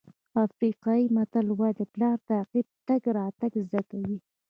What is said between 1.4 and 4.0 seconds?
وایي د پلار تعقیب تګ راتګ زده